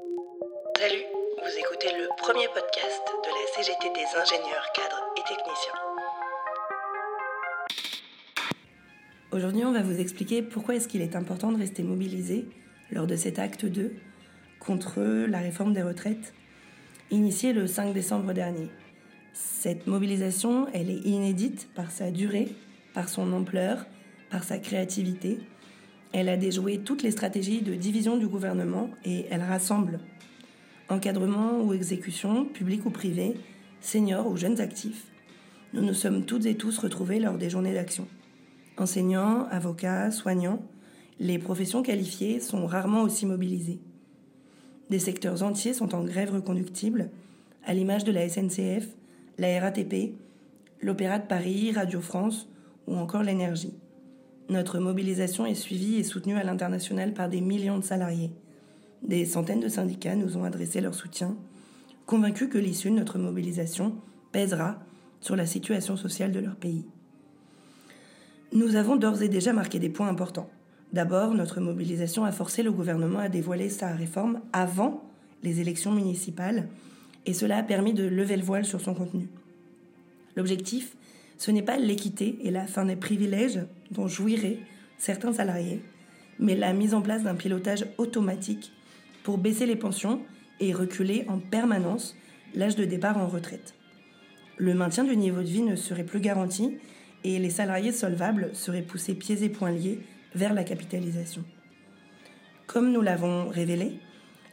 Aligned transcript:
Salut, 0.00 1.04
vous 1.42 1.58
écoutez 1.58 1.88
le 1.92 2.08
premier 2.16 2.46
podcast 2.48 3.02
de 3.22 3.28
la 3.28 3.46
CGT 3.54 3.92
des 3.92 4.18
ingénieurs, 4.18 4.66
cadres 4.74 5.02
et 5.18 5.22
techniciens. 5.28 5.74
Aujourd'hui, 9.30 9.64
on 9.66 9.72
va 9.72 9.82
vous 9.82 10.00
expliquer 10.00 10.40
pourquoi 10.40 10.76
est-ce 10.76 10.88
qu'il 10.88 11.02
est 11.02 11.16
important 11.16 11.52
de 11.52 11.58
rester 11.58 11.82
mobilisé 11.82 12.46
lors 12.90 13.06
de 13.06 13.14
cet 13.14 13.38
acte 13.38 13.66
2 13.66 13.92
contre 14.58 15.00
la 15.02 15.38
réforme 15.38 15.74
des 15.74 15.82
retraites 15.82 16.32
initiée 17.10 17.52
le 17.52 17.66
5 17.66 17.92
décembre 17.92 18.32
dernier. 18.32 18.68
Cette 19.34 19.86
mobilisation, 19.86 20.66
elle 20.72 20.88
est 20.88 21.04
inédite 21.04 21.68
par 21.74 21.90
sa 21.90 22.10
durée, 22.10 22.48
par 22.94 23.10
son 23.10 23.32
ampleur, 23.34 23.84
par 24.30 24.44
sa 24.44 24.58
créativité. 24.58 25.40
Elle 26.12 26.28
a 26.28 26.36
déjoué 26.36 26.78
toutes 26.78 27.02
les 27.02 27.12
stratégies 27.12 27.62
de 27.62 27.74
division 27.74 28.16
du 28.16 28.26
gouvernement 28.26 28.90
et 29.04 29.26
elle 29.30 29.42
rassemble 29.42 30.00
encadrement 30.90 31.60
ou 31.62 31.72
exécution, 31.72 32.44
public 32.44 32.84
ou 32.84 32.90
privé, 32.90 33.36
seniors 33.80 34.26
ou 34.26 34.36
jeunes 34.36 34.60
actifs. 34.60 35.06
Nous 35.72 35.82
nous 35.82 35.94
sommes 35.94 36.24
toutes 36.24 36.46
et 36.46 36.56
tous 36.56 36.78
retrouvés 36.78 37.20
lors 37.20 37.38
des 37.38 37.48
journées 37.48 37.74
d'action. 37.74 38.08
Enseignants, 38.76 39.46
avocats, 39.50 40.10
soignants, 40.10 40.62
les 41.20 41.38
professions 41.38 41.82
qualifiées 41.82 42.40
sont 42.40 42.66
rarement 42.66 43.02
aussi 43.02 43.24
mobilisées. 43.24 43.78
Des 44.88 44.98
secteurs 44.98 45.42
entiers 45.42 45.74
sont 45.74 45.94
en 45.94 46.02
grève 46.02 46.34
reconductible, 46.34 47.10
à 47.64 47.74
l'image 47.74 48.04
de 48.04 48.12
la 48.12 48.28
SNCF, 48.28 48.88
la 49.38 49.60
RATP, 49.60 50.14
l'Opéra 50.82 51.18
de 51.18 51.26
Paris, 51.26 51.72
Radio 51.72 52.00
France 52.00 52.48
ou 52.88 52.96
encore 52.96 53.22
l'énergie. 53.22 53.74
Notre 54.50 54.80
mobilisation 54.80 55.46
est 55.46 55.54
suivie 55.54 55.94
et 55.94 56.02
soutenue 56.02 56.34
à 56.34 56.42
l'international 56.42 57.14
par 57.14 57.28
des 57.28 57.40
millions 57.40 57.78
de 57.78 57.84
salariés. 57.84 58.32
Des 59.04 59.24
centaines 59.24 59.60
de 59.60 59.68
syndicats 59.68 60.16
nous 60.16 60.36
ont 60.36 60.42
adressé 60.42 60.80
leur 60.80 60.92
soutien, 60.92 61.36
convaincus 62.04 62.48
que 62.50 62.58
l'issue 62.58 62.90
de 62.90 62.96
notre 62.96 63.16
mobilisation 63.16 63.94
pèsera 64.32 64.76
sur 65.20 65.36
la 65.36 65.46
situation 65.46 65.96
sociale 65.96 66.32
de 66.32 66.40
leur 66.40 66.56
pays. 66.56 66.84
Nous 68.52 68.74
avons 68.74 68.96
d'ores 68.96 69.22
et 69.22 69.28
déjà 69.28 69.52
marqué 69.52 69.78
des 69.78 69.88
points 69.88 70.08
importants. 70.08 70.50
D'abord, 70.92 71.32
notre 71.34 71.60
mobilisation 71.60 72.24
a 72.24 72.32
forcé 72.32 72.64
le 72.64 72.72
gouvernement 72.72 73.20
à 73.20 73.28
dévoiler 73.28 73.68
sa 73.68 73.94
réforme 73.94 74.40
avant 74.52 75.04
les 75.44 75.60
élections 75.60 75.92
municipales, 75.92 76.66
et 77.24 77.34
cela 77.34 77.58
a 77.58 77.62
permis 77.62 77.94
de 77.94 78.02
lever 78.02 78.36
le 78.36 78.42
voile 78.42 78.64
sur 78.64 78.80
son 78.80 78.94
contenu. 78.94 79.28
L'objectif, 80.34 80.96
ce 81.40 81.50
n'est 81.50 81.62
pas 81.62 81.78
l'équité 81.78 82.36
et 82.42 82.50
la 82.50 82.66
fin 82.66 82.84
des 82.84 82.96
privilèges 82.96 83.60
dont 83.90 84.06
jouiraient 84.06 84.58
certains 84.98 85.32
salariés, 85.32 85.80
mais 86.38 86.54
la 86.54 86.74
mise 86.74 86.92
en 86.92 87.00
place 87.00 87.22
d'un 87.22 87.34
pilotage 87.34 87.86
automatique 87.96 88.72
pour 89.22 89.38
baisser 89.38 89.64
les 89.64 89.74
pensions 89.74 90.20
et 90.60 90.74
reculer 90.74 91.24
en 91.28 91.38
permanence 91.38 92.14
l'âge 92.54 92.76
de 92.76 92.84
départ 92.84 93.16
en 93.16 93.26
retraite. 93.26 93.74
Le 94.58 94.74
maintien 94.74 95.02
du 95.02 95.16
niveau 95.16 95.40
de 95.40 95.46
vie 95.46 95.62
ne 95.62 95.76
serait 95.76 96.04
plus 96.04 96.20
garanti 96.20 96.76
et 97.24 97.38
les 97.38 97.48
salariés 97.48 97.92
solvables 97.92 98.50
seraient 98.52 98.82
poussés 98.82 99.14
pieds 99.14 99.42
et 99.42 99.48
poings 99.48 99.72
liés 99.72 100.00
vers 100.34 100.52
la 100.52 100.62
capitalisation. 100.62 101.42
Comme 102.66 102.92
nous 102.92 103.00
l'avons 103.00 103.48
révélé, 103.48 103.98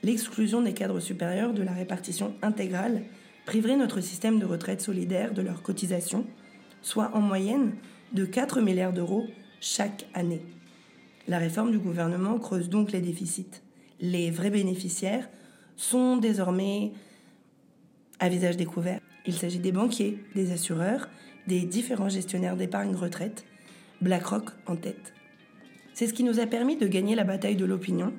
l'exclusion 0.04 0.62
des 0.62 0.74
cadres 0.74 1.02
supérieurs 1.02 1.54
de 1.54 1.64
la 1.64 1.74
répartition 1.74 2.34
intégrale 2.42 3.02
priverait 3.46 3.76
notre 3.76 4.00
système 4.00 4.40
de 4.40 4.46
retraite 4.46 4.80
solidaire 4.80 5.34
de 5.34 5.42
leurs 5.42 5.64
cotisations, 5.64 6.26
soit 6.88 7.12
en 7.14 7.20
moyenne 7.20 7.76
de 8.14 8.24
4 8.24 8.62
milliards 8.62 8.94
d'euros 8.94 9.28
chaque 9.60 10.06
année. 10.14 10.42
La 11.28 11.38
réforme 11.38 11.72
du 11.72 11.80
gouvernement 11.80 12.40
creuse 12.40 12.70
donc 12.70 12.94
les 12.94 13.02
déficits. 13.02 13.62
Les 14.00 14.32
vrais 14.32 14.52
bénéficiaires 14.52 15.28
sont 15.76 16.16
désormais 16.16 16.94
à 18.20 18.30
visage 18.30 18.56
découvert. 18.56 19.02
Il 19.26 19.34
s'agit 19.34 19.60
des 19.60 19.74
banquiers, 19.74 20.24
des 20.34 20.54
assureurs, 20.54 21.10
des 21.46 21.64
différents 21.64 22.08
gestionnaires 22.08 22.56
d'épargne 22.56 22.96
retraite, 22.96 23.44
BlackRock 24.00 24.52
en 24.66 24.78
tête. 24.78 25.14
C'est 25.94 26.08
ce 26.08 26.14
qui 26.14 26.24
nous 26.24 26.40
a 26.40 26.46
permis 26.46 26.78
de 26.78 26.88
gagner 26.88 27.16
la 27.16 27.26
bataille 27.26 27.58
de 27.58 27.66
l'opinion, 27.66 28.14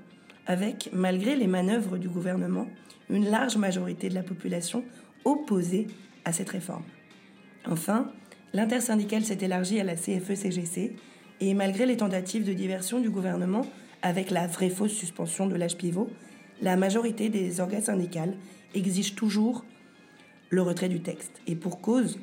avec, 0.46 0.90
malgré 0.92 1.36
les 1.36 1.46
manœuvres 1.46 1.96
du 1.96 2.10
gouvernement, 2.10 2.66
une 3.08 3.30
large 3.30 3.56
majorité 3.56 4.10
de 4.10 4.14
la 4.14 4.22
population 4.22 4.84
opposée 5.24 5.86
à 6.26 6.34
cette 6.34 6.50
réforme. 6.50 6.84
Enfin, 7.66 8.12
l'intersyndicale 8.52 9.24
s'est 9.24 9.38
élargie 9.40 9.80
à 9.80 9.84
la 9.84 9.94
CFE-CGC, 9.94 10.86
e 10.86 10.90
et 11.40 11.54
malgré 11.54 11.86
les 11.86 11.96
tentatives 11.96 12.44
de 12.44 12.52
diversion 12.52 13.00
du 13.00 13.10
gouvernement 13.10 13.66
avec 14.02 14.30
la 14.30 14.46
vraie 14.46 14.70
fausse 14.70 14.92
suspension 14.92 15.46
de 15.46 15.54
l'âge 15.54 15.76
pivot, 15.76 16.10
la 16.60 16.76
majorité 16.76 17.28
des 17.28 17.60
organes 17.60 17.82
syndicales 17.82 18.34
exige 18.74 19.14
toujours 19.14 19.64
le 20.50 20.62
retrait 20.62 20.88
du 20.88 21.00
texte. 21.00 21.40
Et 21.46 21.54
pour 21.54 21.80
cause, 21.80 22.18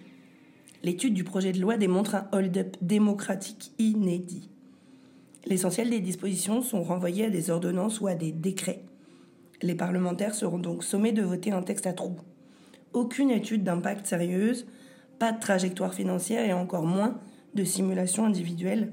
l'étude 0.83 1.13
du 1.13 1.23
projet 1.23 1.51
de 1.51 1.61
loi 1.61 1.77
démontre 1.77 2.15
un 2.15 2.27
hold-up 2.31 2.75
démocratique 2.81 3.71
inédit. 3.79 4.49
L'essentiel 5.45 5.89
des 5.89 5.99
dispositions 5.99 6.61
sont 6.61 6.83
renvoyées 6.83 7.25
à 7.25 7.29
des 7.29 7.49
ordonnances 7.49 8.01
ou 8.01 8.07
à 8.07 8.15
des 8.15 8.31
décrets. 8.31 8.83
Les 9.61 9.75
parlementaires 9.75 10.35
seront 10.35 10.57
donc 10.57 10.83
sommés 10.83 11.11
de 11.11 11.21
voter 11.21 11.51
un 11.51 11.61
texte 11.61 11.87
à 11.87 11.93
trous. 11.93 12.17
Aucune 12.93 13.29
étude 13.29 13.63
d'impact 13.63 14.05
sérieuse, 14.07 14.65
pas 15.19 15.31
de 15.31 15.39
trajectoire 15.39 15.93
financière 15.93 16.45
et 16.45 16.53
encore 16.53 16.85
moins 16.85 17.17
de 17.53 17.63
simulation 17.63 18.25
individuelle, 18.25 18.91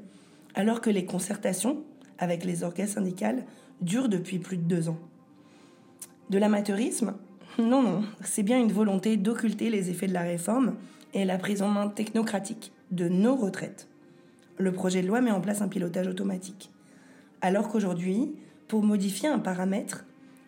alors 0.55 0.81
que 0.81 0.91
les 0.91 1.05
concertations 1.05 1.83
avec 2.19 2.44
les 2.44 2.62
organes 2.62 2.87
syndicales 2.87 3.44
durent 3.81 4.09
depuis 4.09 4.38
plus 4.38 4.56
de 4.56 4.62
deux 4.62 4.88
ans. 4.88 4.99
De 6.31 6.38
l'amateurisme 6.38 7.15
Non, 7.59 7.82
non, 7.82 8.03
c'est 8.22 8.43
bien 8.43 8.61
une 8.61 8.72
volonté 8.72 9.16
d'occulter 9.16 9.71
les 9.71 9.91
effets 9.91 10.06
de 10.06 10.15
la 10.15 10.22
réforme 10.22 10.77
et 11.15 11.25
la 11.25 11.38
prise 11.38 11.62
en 11.62 11.69
main 11.69 11.88
technocratique 11.88 12.72
de 12.91 13.09
nos 13.09 13.34
retraites 13.34 13.88
le 14.59 14.72
projet 14.72 15.03
de 15.03 15.09
loi 15.09 15.21
met 15.21 15.31
en 15.31 15.41
place 15.41 15.62
un 15.62 15.69
pilotage 15.69 16.06
automatique. 16.06 16.71
Alors 17.41 17.69
qu'aujourd'hui, 17.69 18.34
pour 18.69 18.82
modifier 18.82 19.28
un 19.28 19.38
paramètre, 19.38 20.05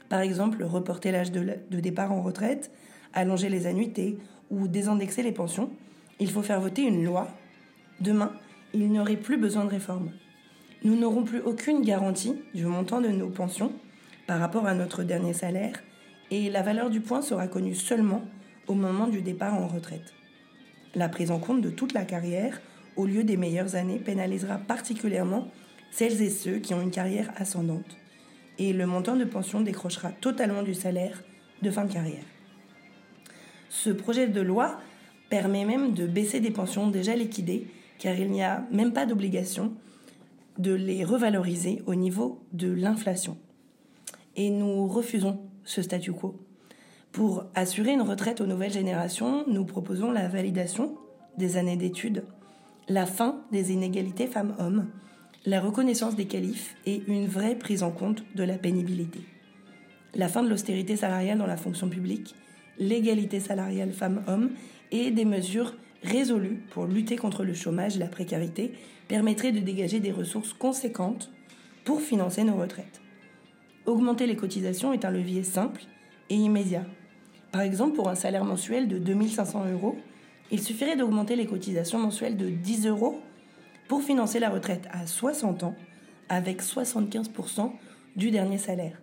par 0.09 0.21
exemple 0.21 0.63
reporter 0.63 1.11
l'âge 1.11 1.33
de, 1.33 1.59
départ 1.71 2.13
en 2.13 2.23
retraite, 2.23 2.71
allonger 3.13 3.49
les 3.49 3.67
annuités 3.67 4.19
ou 4.51 4.69
désindexer 4.69 5.23
les 5.23 5.33
pensions, 5.33 5.71
il 6.21 6.31
faut 6.31 6.43
faire 6.43 6.61
voter 6.61 6.83
une 6.83 7.05
loi. 7.05 7.29
Demain, 8.01 8.33
il 8.73 8.89
n'y 8.89 9.01
aurait 9.01 9.17
plus 9.17 9.37
besoin 9.37 9.65
de 9.65 9.71
réforme. 9.71 10.11
Nous 10.83 10.97
n'aurons 10.97 11.25
plus 11.25 11.41
aucune 11.41 11.83
garantie 11.83 12.35
du 12.55 12.67
montant 12.67 13.01
de 13.01 13.09
nos 13.09 13.31
pensions 13.31 13.73
par 14.27 14.39
rapport 14.41 14.67
à 14.67 14.75
notre 14.75 15.03
dernier 15.03 15.33
salaire 15.33 15.83
et 16.31 16.51
la 16.51 16.63
valeur 16.63 16.91
du 16.91 17.01
point 17.01 17.23
sera 17.23 17.49
connue 17.49 17.75
seulement 17.75 18.23
au 18.67 18.75
moment 18.75 19.07
du 19.07 19.23
départ 19.23 19.55
en 19.55 19.67
retraite. 19.67 20.15
La 20.95 21.09
prise 21.09 21.31
en 21.31 21.39
compte 21.39 21.61
de 21.61 21.71
toute 21.71 21.93
la 21.93 22.05
carrière 22.05 22.61
au 22.97 23.07
lieu 23.07 23.25
des 23.25 23.37
meilleures 23.37 23.75
années, 23.75 23.99
pénalisera 23.99 24.59
particulièrement 24.59 25.49
celles 25.91 26.23
et 26.23 26.31
ceux 26.31 26.59
qui 26.59 26.75
ont 26.75 26.83
une 26.83 26.91
carrière 26.91 27.33
ascendante. 27.37 27.97
Et 28.59 28.73
le 28.73 28.87
montant 28.87 29.17
de 29.17 29.25
pension 29.25 29.61
décrochera 29.61 30.11
totalement 30.13 30.63
du 30.63 30.75
salaire 30.75 31.23
de 31.63 31.71
fin 31.71 31.85
de 31.85 31.93
carrière. 31.93 32.25
Ce 33.75 33.91
projet 33.91 34.29
de 34.29 34.41
loi 34.41 34.79
permet 35.31 35.65
même 35.65 35.95
de 35.95 36.07
baisser 36.07 36.39
des 36.39 36.53
pensions 36.53 36.91
déjà 36.91 37.17
liquidées, 37.17 37.67
car 37.99 38.15
il 38.17 38.31
n'y 38.31 38.43
a 38.43 38.65
même 38.71 38.93
pas 38.93 39.05
d'obligation 39.05 39.73
de 40.59 40.73
les 40.73 41.05
revaloriser 41.05 41.83
au 41.87 41.97
niveau 41.97 42.41
de 42.53 42.71
l'inflation. 42.71 43.37
Et 44.37 44.51
nous 44.51 44.87
refusons 44.87 45.41
ce 45.65 45.83
statu 45.83 46.13
quo. 46.13 46.39
Pour 47.11 47.47
assurer 47.57 47.93
une 47.93 48.03
retraite 48.03 48.41
aux 48.41 48.47
nouvelles 48.47 48.73
générations, 48.73 49.45
nous 49.49 49.65
proposons 49.65 50.13
la 50.13 50.29
validation 50.29 50.97
des 51.37 51.57
années 51.57 51.77
d'études 51.77 52.23
la 52.89 53.07
fin 53.07 53.41
des 53.51 53.73
inégalités 53.73 54.27
femmes-hommes, 54.27 54.87
la 55.47 55.61
reconnaissance 55.61 56.17
des 56.17 56.27
qualifs 56.27 56.77
et 56.87 57.03
une 57.07 57.27
vraie 57.27 57.57
prise 57.57 57.83
en 57.83 57.91
compte 57.91 58.25
de 58.35 58.45
la 58.45 58.59
pénibilité. 58.59 59.21
La 60.15 60.29
fin 60.29 60.43
de 60.43 60.49
l'austérité 60.49 60.97
salariale 60.97 61.39
dans 61.39 61.47
la 61.47 61.57
fonction 61.57 61.89
publique, 61.89 62.35
l'égalité 62.79 63.41
salariale 63.41 63.93
femmes-hommes 63.93 64.51
et 64.91 65.11
des 65.11 65.25
mesures 65.25 65.75
résolues 66.03 66.63
pour 66.71 66.87
lutter 66.87 67.17
contre 67.17 67.45
le 67.45 67.55
chômage 67.55 67.97
et 67.97 68.01
la 68.01 68.09
précarité 68.09 68.73
permettraient 69.09 69.53
de 69.53 69.61
dégager 69.61 70.01
des 70.01 70.13
ressources 70.13 70.53
conséquentes 70.53 71.31
pour 71.85 72.01
financer 72.01 72.45
nos 72.45 72.57
retraites. 72.57 73.01
Augmenter 73.87 74.27
les 74.27 74.37
cotisations 74.37 74.93
est 74.93 75.05
un 75.05 75.11
levier 75.11 75.43
simple 75.43 75.83
et 76.31 76.35
immédiat. 76.35 76.87
Par 77.53 77.61
exemple, 77.61 77.95
pour 77.95 78.09
un 78.09 78.15
salaire 78.15 78.45
mensuel 78.45 78.89
de 78.89 78.99
2500 78.99 79.67
euros, 79.73 79.97
il 80.51 80.61
suffirait 80.61 80.97
d'augmenter 80.97 81.37
les 81.37 81.47
cotisations 81.47 81.99
mensuelles 81.99 82.37
de 82.37 82.49
10 82.49 82.87
euros 82.87 83.21
pour 83.89 84.03
financer 84.03 84.39
la 84.39 84.51
retraite 84.51 84.89
à 84.91 85.07
60 85.07 85.63
ans 85.65 85.75
avec 86.29 86.63
75% 86.63 87.73
du 88.17 88.31
dernier 88.31 88.59
salaire. 88.59 89.01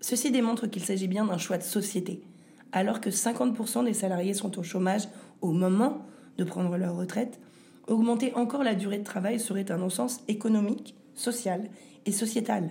Ceci 0.00 0.30
démontre 0.30 0.66
qu'il 0.66 0.82
s'agit 0.82 1.08
bien 1.08 1.24
d'un 1.24 1.38
choix 1.38 1.58
de 1.58 1.62
société. 1.62 2.22
Alors 2.72 3.00
que 3.00 3.10
50% 3.10 3.84
des 3.84 3.94
salariés 3.94 4.34
sont 4.34 4.58
au 4.58 4.62
chômage 4.62 5.08
au 5.40 5.52
moment 5.52 6.06
de 6.38 6.44
prendre 6.44 6.76
leur 6.76 6.96
retraite, 6.96 7.40
augmenter 7.88 8.32
encore 8.34 8.62
la 8.62 8.74
durée 8.74 8.98
de 8.98 9.04
travail 9.04 9.40
serait 9.40 9.70
un 9.70 9.78
non-sens 9.78 10.20
économique, 10.28 10.94
social 11.14 11.68
et 12.06 12.12
sociétal. 12.12 12.70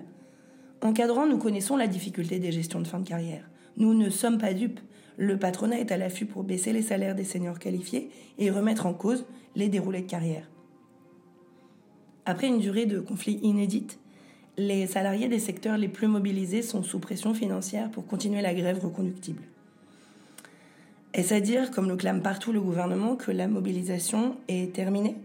Encadrant, 0.82 1.26
nous 1.26 1.38
connaissons 1.38 1.76
la 1.76 1.88
difficulté 1.88 2.40
des 2.40 2.52
gestions 2.52 2.80
de 2.80 2.88
fin 2.88 3.00
de 3.00 3.08
carrière. 3.08 3.50
Nous 3.76 3.94
ne 3.94 4.10
sommes 4.10 4.38
pas 4.38 4.54
dupes. 4.54 4.80
Le 5.18 5.38
patronat 5.38 5.80
est 5.80 5.92
à 5.92 5.98
l'affût 5.98 6.26
pour 6.26 6.44
baisser 6.44 6.72
les 6.72 6.82
salaires 6.82 7.16
des 7.16 7.26
seniors 7.26 7.60
qualifiés 7.60 8.10
et 8.38 8.50
remettre 8.50 8.86
en 8.86 8.94
cause 8.94 9.26
les 9.56 9.68
déroulés 9.68 10.02
de 10.02 10.10
carrière. 10.10 10.50
Après 12.26 12.48
une 12.48 12.60
durée 12.60 12.86
de 12.86 13.00
conflit 13.00 13.40
inédite, 13.42 14.00
les 14.58 14.88
salariés 14.88 15.28
des 15.28 15.40
secteurs 15.40 15.78
les 15.78 15.88
plus 15.90 16.08
mobilisés 16.08 16.62
sont 16.62 16.84
sous 16.84 17.00
pression 17.00 17.34
financière 17.34 17.92
pour 17.92 18.06
continuer 18.06 18.42
la 18.42 18.54
grève 18.54 18.84
reconductible. 18.84 19.44
Est-ce 21.12 21.34
à 21.34 21.40
dire, 21.40 21.72
comme 21.72 21.90
le 21.90 21.96
clame 21.96 22.22
partout 22.22 22.52
le 22.52 22.62
gouvernement, 22.62 23.16
que 23.16 23.32
la 23.32 23.48
mobilisation 23.48 24.38
est 24.48 24.74
terminée? 24.74 25.16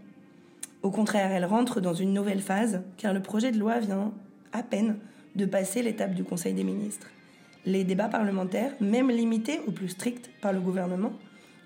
Au 0.81 0.89
contraire, 0.89 1.31
elle 1.31 1.45
rentre 1.45 1.79
dans 1.79 1.93
une 1.93 2.11
nouvelle 2.11 2.41
phase, 2.41 2.81
car 2.97 3.13
le 3.13 3.21
projet 3.21 3.51
de 3.51 3.59
loi 3.59 3.79
vient 3.79 4.11
à 4.51 4.63
peine 4.63 4.97
de 5.35 5.45
passer 5.45 5.83
l'étape 5.83 6.15
du 6.15 6.23
Conseil 6.23 6.55
des 6.55 6.63
ministres. 6.63 7.07
Les 7.67 7.83
débats 7.83 8.07
parlementaires, 8.07 8.73
même 8.81 9.11
limités 9.11 9.59
au 9.67 9.71
plus 9.71 9.89
strict 9.89 10.31
par 10.41 10.53
le 10.53 10.59
gouvernement, 10.59 11.13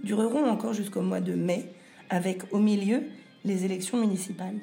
dureront 0.04 0.50
encore 0.50 0.74
jusqu'au 0.74 1.01
mois 1.01 1.21
de 1.21 1.33
mai, 1.33 1.71
avec 2.10 2.44
au 2.54 2.60
milieu 2.60 3.04
les 3.45 3.63
élections 3.63 3.98
municipales. 3.98 4.60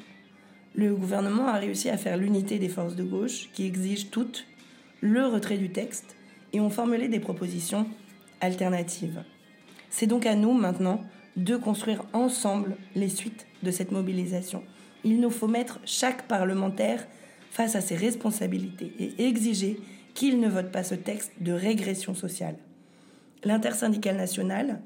Le 0.75 0.95
gouvernement 0.95 1.47
a 1.47 1.55
réussi 1.55 1.89
à 1.89 1.97
faire 1.97 2.19
l'unité 2.19 2.59
des 2.59 2.69
forces 2.69 2.95
de 2.95 3.05
gauche 3.05 3.49
qui 3.55 3.65
exigent 3.65 4.09
toutes 4.11 4.47
le 5.01 5.27
retrait 5.27 5.57
du 5.57 5.71
texte 5.71 6.15
et 6.53 6.61
ont 6.61 6.69
formulé 6.69 7.09
des 7.09 7.21
propositions 7.21 7.87
alternatives. 8.43 9.23
C'est 9.99 10.07
donc 10.07 10.27
à 10.27 10.35
nous 10.35 10.53
maintenant 10.53 11.01
de 11.39 11.57
construire 11.57 12.05
ensemble 12.13 12.77
les 12.95 13.09
suites 13.09 13.47
de 13.63 13.71
cette 13.71 13.93
mobilisation. 13.93 14.63
Il 15.05 15.23
nous 15.23 15.31
faut 15.31 15.49
mettre 15.49 15.81
chaque 15.87 16.29
parlementaire 16.29 17.07
face 17.51 17.77
à 17.77 17.81
ses 17.81 17.97
responsabilités 17.97 18.93
et 18.99 19.27
exiger 19.27 19.81
qu'il 20.13 20.39
ne 20.39 20.51
vote 20.51 20.71
pas 20.71 20.83
ce 20.83 20.95
texte 20.95 21.33
de 21.41 21.53
régression 21.53 22.13
sociale. 22.13 22.57
L'intersyndicale 23.43 24.19
nationale 24.19 24.83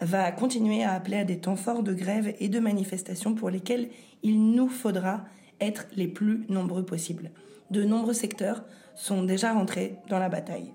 va 0.00 0.30
continuer 0.30 0.84
à 0.84 0.92
appeler 0.92 1.16
à 1.16 1.24
des 1.24 1.38
temps 1.38 1.56
forts 1.56 1.82
de 1.82 1.92
grève 1.92 2.32
et 2.38 2.48
de 2.48 2.60
manifestations 2.60 3.34
pour 3.34 3.50
lesquels 3.50 3.88
il 4.22 4.52
nous 4.52 4.68
faudra 4.68 5.24
être 5.60 5.86
les 5.96 6.06
plus 6.06 6.44
nombreux 6.48 6.86
possibles. 6.86 7.32
De 7.72 7.82
nombreux 7.82 8.14
secteurs 8.14 8.62
sont 8.94 9.24
déjà 9.24 9.52
rentrés 9.52 9.96
dans 10.08 10.20
la 10.20 10.28
bataille. 10.28 10.70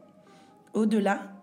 Au-delà, 0.74 1.39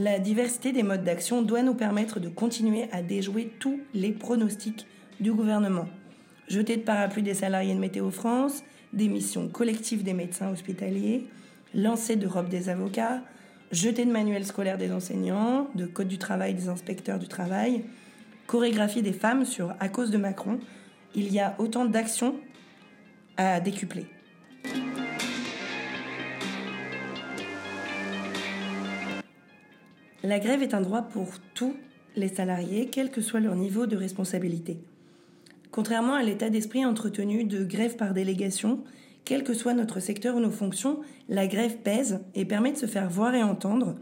la 0.00 0.18
diversité 0.18 0.72
des 0.72 0.82
modes 0.82 1.04
d'action 1.04 1.42
doit 1.42 1.62
nous 1.62 1.74
permettre 1.74 2.20
de 2.20 2.30
continuer 2.30 2.88
à 2.90 3.02
déjouer 3.02 3.52
tous 3.58 3.80
les 3.92 4.12
pronostics 4.12 4.86
du 5.20 5.30
gouvernement. 5.30 5.86
Jeter 6.48 6.78
de 6.78 6.82
parapluie 6.82 7.22
des 7.22 7.34
salariés 7.34 7.74
de 7.74 7.78
Météo 7.78 8.10
France, 8.10 8.64
démission 8.94 9.48
collective 9.48 10.02
des 10.02 10.14
médecins 10.14 10.50
hospitaliers, 10.50 11.26
lancer 11.74 12.16
de 12.16 12.26
robes 12.26 12.48
des 12.48 12.70
avocats, 12.70 13.20
jeter 13.72 14.06
de 14.06 14.10
manuels 14.10 14.46
scolaires 14.46 14.78
des 14.78 14.90
enseignants, 14.90 15.68
de 15.74 15.84
code 15.84 16.08
du 16.08 16.16
travail 16.16 16.54
des 16.54 16.70
inspecteurs 16.70 17.18
du 17.18 17.28
travail, 17.28 17.84
chorégraphie 18.46 19.02
des 19.02 19.12
femmes 19.12 19.44
sur 19.44 19.74
à 19.80 19.90
cause 19.90 20.10
de 20.10 20.16
Macron. 20.16 20.60
Il 21.14 21.30
y 21.30 21.40
a 21.40 21.54
autant 21.58 21.84
d'actions 21.84 22.36
à 23.36 23.60
décupler. 23.60 24.06
La 30.22 30.38
grève 30.38 30.62
est 30.62 30.74
un 30.74 30.82
droit 30.82 31.00
pour 31.00 31.28
tous 31.54 31.74
les 32.14 32.28
salariés, 32.28 32.90
quel 32.92 33.10
que 33.10 33.22
soit 33.22 33.40
leur 33.40 33.56
niveau 33.56 33.86
de 33.86 33.96
responsabilité. 33.96 34.78
Contrairement 35.70 36.14
à 36.14 36.22
l'état 36.22 36.50
d'esprit 36.50 36.84
entretenu 36.84 37.44
de 37.44 37.64
grève 37.64 37.96
par 37.96 38.12
délégation, 38.12 38.80
quel 39.24 39.44
que 39.44 39.54
soit 39.54 39.72
notre 39.72 39.98
secteur 39.98 40.36
ou 40.36 40.40
nos 40.40 40.50
fonctions, 40.50 41.00
la 41.30 41.46
grève 41.46 41.78
pèse 41.78 42.20
et 42.34 42.44
permet 42.44 42.72
de 42.72 42.76
se 42.76 42.84
faire 42.84 43.08
voir 43.08 43.34
et 43.34 43.42
entendre 43.42 43.96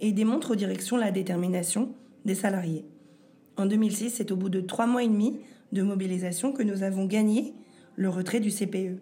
et 0.00 0.12
démontre 0.12 0.52
aux 0.52 0.56
directions 0.56 0.98
la 0.98 1.10
détermination 1.10 1.94
des 2.26 2.34
salariés. 2.34 2.84
En 3.56 3.64
2006, 3.64 4.10
c'est 4.10 4.30
au 4.30 4.36
bout 4.36 4.50
de 4.50 4.60
trois 4.60 4.86
mois 4.86 5.04
et 5.04 5.08
demi 5.08 5.40
de 5.72 5.82
mobilisation 5.82 6.52
que 6.52 6.62
nous 6.62 6.82
avons 6.82 7.06
gagné 7.06 7.54
le 7.96 8.10
retrait 8.10 8.40
du 8.40 8.50
CPE. 8.50 8.98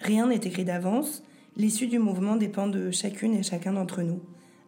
Rien 0.00 0.26
n'est 0.26 0.36
écrit 0.36 0.64
d'avance, 0.64 1.22
l'issue 1.56 1.86
du 1.86 1.98
mouvement 1.98 2.36
dépend 2.36 2.66
de 2.66 2.90
chacune 2.90 3.34
et 3.34 3.42
chacun 3.42 3.72
d'entre 3.72 4.02
nous. 4.02 4.20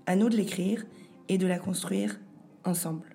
À 0.07 0.17
nous 0.17 0.29
de 0.29 0.37
l'écrire 0.37 0.87
et 1.29 1.39
de 1.39 1.47
la 1.47 1.59
construire 1.59 2.21
ensemble. 2.65 3.14